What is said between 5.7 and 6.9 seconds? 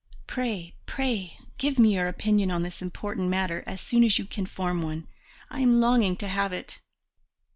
longing to have it."